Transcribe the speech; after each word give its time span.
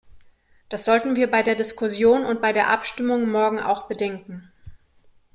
Das 0.69 0.83
sollten 0.85 1.15
wir 1.15 1.29
bei 1.29 1.43
der 1.43 1.53
Diskussion 1.53 2.25
und 2.25 2.41
bei 2.41 2.53
der 2.53 2.69
Abstimmung 2.71 3.29
morgen 3.29 3.59
auch 3.59 3.87
bedenken. 3.87 4.51